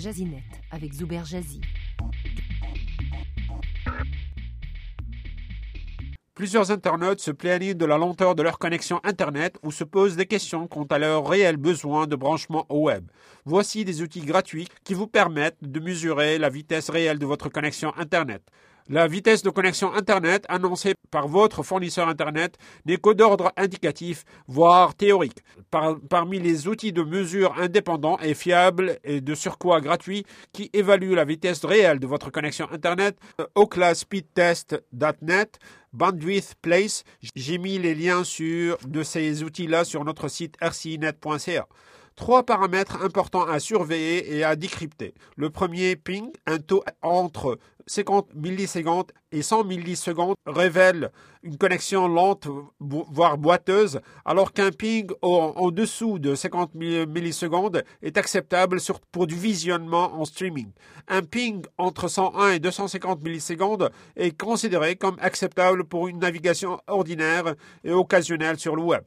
Jazinet 0.00 0.42
avec 0.70 0.92
Zuber 0.94 1.24
Jazzy. 1.24 1.60
Plusieurs 6.34 6.70
internautes 6.70 7.20
se 7.20 7.30
plaignent 7.30 7.74
de 7.74 7.84
la 7.84 7.98
lenteur 7.98 8.34
de 8.34 8.42
leur 8.42 8.58
connexion 8.58 8.98
Internet 9.04 9.58
ou 9.62 9.70
se 9.70 9.84
posent 9.84 10.16
des 10.16 10.24
questions 10.24 10.66
quant 10.68 10.84
à 10.84 10.98
leur 10.98 11.28
réel 11.28 11.58
besoin 11.58 12.06
de 12.06 12.16
branchement 12.16 12.64
au 12.70 12.84
web. 12.84 13.10
Voici 13.44 13.84
des 13.84 14.00
outils 14.00 14.22
gratuits 14.22 14.66
qui 14.82 14.94
vous 14.94 15.06
permettent 15.06 15.58
de 15.60 15.80
mesurer 15.80 16.38
la 16.38 16.48
vitesse 16.48 16.88
réelle 16.88 17.18
de 17.18 17.26
votre 17.26 17.50
connexion 17.50 17.92
Internet. 17.98 18.42
La 18.92 19.06
vitesse 19.06 19.44
de 19.44 19.50
connexion 19.50 19.94
Internet 19.94 20.44
annoncée 20.48 20.94
par 21.12 21.28
votre 21.28 21.62
fournisseur 21.62 22.08
Internet 22.08 22.56
n'est 22.86 22.96
qu'au 22.96 23.14
d'ordre 23.14 23.52
indicatif, 23.56 24.24
voire 24.48 24.96
théorique. 24.96 25.44
parmi 25.70 26.40
les 26.40 26.66
outils 26.66 26.92
de 26.92 27.04
mesure 27.04 27.54
indépendants 27.56 28.18
et 28.18 28.34
fiables 28.34 28.98
et 29.04 29.20
de 29.20 29.36
surcroît 29.36 29.80
gratuits 29.80 30.26
qui 30.52 30.70
évaluent 30.72 31.14
la 31.14 31.24
vitesse 31.24 31.64
réelle 31.64 32.00
de 32.00 32.08
votre 32.08 32.30
connexion 32.30 32.66
Internet, 32.72 33.16
oclaspeedtest.net, 33.54 35.60
Bandwidth 35.92 36.54
Place, 36.60 37.04
j'ai 37.36 37.58
mis 37.58 37.78
les 37.78 37.94
liens 37.94 38.24
sur, 38.24 38.76
de 38.84 39.04
ces 39.04 39.44
outils-là 39.44 39.84
sur 39.84 40.04
notre 40.04 40.26
site 40.26 40.56
rcinet.ca. 40.60 41.68
Trois 42.16 42.44
paramètres 42.44 43.02
importants 43.02 43.46
à 43.46 43.60
surveiller 43.60 44.36
et 44.36 44.44
à 44.44 44.56
décrypter. 44.56 45.14
Le 45.36 45.50
premier, 45.50 45.96
ping, 45.96 46.30
un 46.46 46.58
taux 46.58 46.84
entre 47.02 47.58
50 47.90 48.34
millisecondes 48.34 49.10
et 49.32 49.42
100 49.42 49.64
millisecondes 49.64 50.36
révèle 50.46 51.10
une 51.42 51.56
connexion 51.56 52.06
lente, 52.06 52.46
voire 52.78 53.36
boiteuse, 53.36 54.00
alors 54.24 54.52
qu'un 54.52 54.70
ping 54.70 55.10
en, 55.22 55.70
dessous 55.70 56.18
de 56.18 56.34
50 56.34 56.74
millisecondes 56.74 57.82
est 58.02 58.16
acceptable 58.16 58.78
pour 59.10 59.26
du 59.26 59.34
visionnement 59.34 60.14
en 60.14 60.24
streaming. 60.24 60.70
Un 61.08 61.22
ping 61.22 61.64
entre 61.78 62.08
101 62.08 62.50
et 62.50 62.58
250 62.60 63.22
millisecondes 63.24 63.90
est 64.16 64.38
considéré 64.38 64.94
comme 64.94 65.16
acceptable 65.20 65.84
pour 65.84 66.06
une 66.06 66.18
navigation 66.18 66.80
ordinaire 66.86 67.54
et 67.82 67.92
occasionnelle 67.92 68.58
sur 68.58 68.76
le 68.76 68.82
web. 68.82 69.02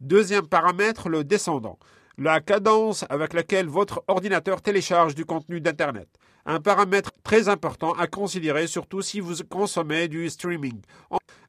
Deuxième 0.00 0.48
paramètre, 0.48 1.08
le 1.08 1.22
descendant 1.22 1.78
la 2.20 2.42
cadence 2.42 3.06
avec 3.08 3.32
laquelle 3.32 3.66
votre 3.66 4.04
ordinateur 4.06 4.60
télécharge 4.60 5.14
du 5.14 5.24
contenu 5.24 5.62
d'Internet. 5.62 6.06
Un 6.44 6.60
paramètre 6.60 7.12
très 7.24 7.48
important 7.48 7.92
à 7.94 8.06
considérer, 8.08 8.66
surtout 8.66 9.00
si 9.00 9.20
vous 9.20 9.36
consommez 9.48 10.06
du 10.06 10.28
streaming. 10.28 10.82